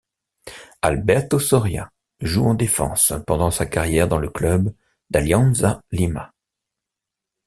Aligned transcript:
Alberto 0.81 1.37
Soria 1.37 1.91
joue 2.21 2.47
en 2.47 2.55
défense 2.55 3.13
pendant 3.27 3.51
sa 3.51 3.67
carrière 3.67 4.07
dans 4.07 4.17
le 4.17 4.29
club 4.29 4.73
d'Alianza 5.11 5.83
Lima. 5.91 6.33